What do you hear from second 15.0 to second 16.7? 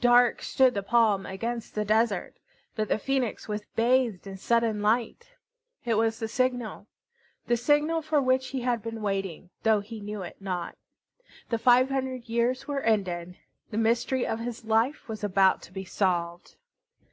was about to be solved.